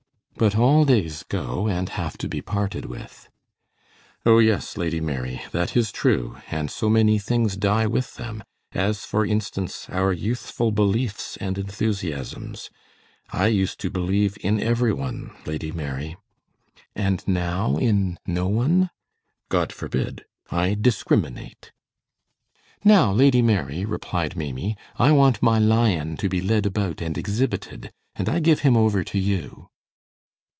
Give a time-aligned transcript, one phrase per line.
[0.37, 3.29] "But all days go and have to be parted with."
[4.25, 5.43] "Oh, yes, Lady Mary.
[5.51, 10.71] That is true and so many things die with them, as, for instance, our youthful
[10.71, 12.71] beliefs and enthusiasms.
[13.29, 16.15] I used to believe in every one, Lady Mary."
[16.95, 18.89] "And now in no one?"
[19.49, 20.25] "God forbid!
[20.49, 21.71] I discriminate."
[22.83, 27.91] "Now, Lady Mary," replied Maimie, "I want my lion to be led about and exhibited,
[28.15, 29.67] and I give him over to you."